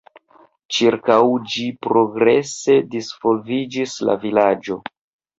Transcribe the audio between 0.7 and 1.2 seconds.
Ĉirkaŭ